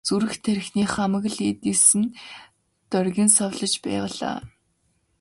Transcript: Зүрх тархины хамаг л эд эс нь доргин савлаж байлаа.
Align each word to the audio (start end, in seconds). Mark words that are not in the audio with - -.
Зүрх 0.07 0.33
тархины 0.43 0.83
хамаг 0.93 1.25
л 1.33 1.37
эд 1.49 1.61
эс 1.73 1.85
нь 1.99 2.13
доргин 2.91 3.29
савлаж 3.37 3.73
байлаа. 3.85 4.37